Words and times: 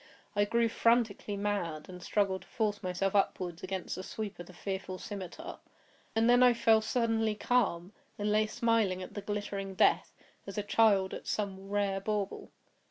I 0.35 0.45
grew 0.45 0.67
frantically 0.67 1.37
mad, 1.37 1.87
and 1.87 2.01
struggled 2.01 2.41
to 2.41 2.47
force 2.47 2.81
myself 2.81 3.13
upward 3.15 3.63
against 3.63 3.93
the 3.95 4.01
sweep 4.01 4.39
of 4.39 4.47
the 4.47 4.51
fearful 4.53 4.97
scimitar. 4.97 5.59
And 6.15 6.27
then 6.27 6.41
I 6.41 6.55
fell 6.55 6.81
suddenly 6.81 7.35
calm, 7.35 7.93
and 8.17 8.31
lay 8.31 8.47
smiling 8.47 9.03
at 9.03 9.13
the 9.13 9.21
glittering 9.21 9.75
death, 9.75 10.11
as 10.47 10.57
a 10.57 10.63
child 10.63 11.13
at 11.13 11.27
some 11.27 11.69
rare 11.69 11.99
bauble. 12.01 12.49